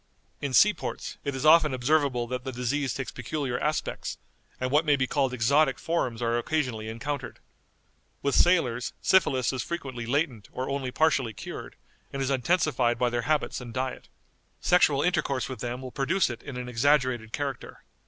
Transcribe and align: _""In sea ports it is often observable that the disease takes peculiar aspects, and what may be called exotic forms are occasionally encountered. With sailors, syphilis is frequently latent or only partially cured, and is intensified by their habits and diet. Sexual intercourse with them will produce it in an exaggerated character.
_""In 0.41 0.51
sea 0.51 0.73
ports 0.73 1.19
it 1.23 1.35
is 1.35 1.45
often 1.45 1.75
observable 1.75 2.25
that 2.25 2.43
the 2.43 2.51
disease 2.51 2.91
takes 2.95 3.11
peculiar 3.11 3.59
aspects, 3.59 4.17
and 4.59 4.71
what 4.71 4.83
may 4.83 4.95
be 4.95 5.05
called 5.05 5.31
exotic 5.31 5.77
forms 5.77 6.23
are 6.23 6.39
occasionally 6.39 6.89
encountered. 6.89 7.37
With 8.23 8.33
sailors, 8.33 8.93
syphilis 8.99 9.53
is 9.53 9.61
frequently 9.61 10.07
latent 10.07 10.49
or 10.51 10.67
only 10.71 10.89
partially 10.89 11.33
cured, 11.33 11.75
and 12.11 12.19
is 12.19 12.31
intensified 12.31 12.97
by 12.97 13.11
their 13.11 13.29
habits 13.29 13.61
and 13.61 13.75
diet. 13.75 14.09
Sexual 14.59 15.03
intercourse 15.03 15.47
with 15.47 15.59
them 15.59 15.83
will 15.83 15.91
produce 15.91 16.31
it 16.31 16.41
in 16.41 16.57
an 16.57 16.67
exaggerated 16.67 17.31
character. 17.31 17.83